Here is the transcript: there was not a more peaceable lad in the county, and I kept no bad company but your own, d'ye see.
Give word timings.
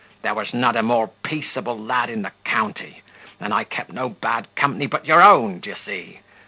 there 0.23 0.33
was 0.33 0.51
not 0.51 0.75
a 0.75 0.81
more 0.81 1.11
peaceable 1.23 1.77
lad 1.79 2.09
in 2.09 2.23
the 2.23 2.31
county, 2.43 3.03
and 3.39 3.53
I 3.53 3.63
kept 3.63 3.93
no 3.93 4.09
bad 4.09 4.47
company 4.55 4.87
but 4.87 5.05
your 5.05 5.21
own, 5.23 5.59
d'ye 5.59 5.75
see. 5.85 6.21